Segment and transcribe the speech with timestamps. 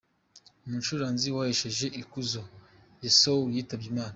[0.65, 2.41] Umucuranzi wahesheje ikuzo
[3.03, 4.09] Youssou yitabye Imana.